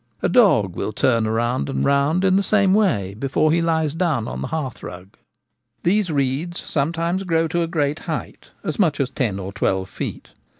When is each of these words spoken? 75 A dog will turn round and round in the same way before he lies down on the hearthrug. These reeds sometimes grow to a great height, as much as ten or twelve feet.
75 0.21 0.29
A 0.31 0.33
dog 0.33 0.75
will 0.75 0.91
turn 0.91 1.27
round 1.27 1.69
and 1.69 1.85
round 1.85 2.25
in 2.25 2.35
the 2.35 2.41
same 2.41 2.73
way 2.73 3.13
before 3.13 3.51
he 3.51 3.61
lies 3.61 3.93
down 3.93 4.27
on 4.27 4.41
the 4.41 4.47
hearthrug. 4.47 5.09
These 5.83 6.09
reeds 6.09 6.59
sometimes 6.63 7.23
grow 7.23 7.47
to 7.49 7.61
a 7.61 7.67
great 7.67 7.99
height, 7.99 8.49
as 8.63 8.79
much 8.79 8.99
as 8.99 9.11
ten 9.11 9.37
or 9.37 9.53
twelve 9.53 9.89
feet. 9.91 10.31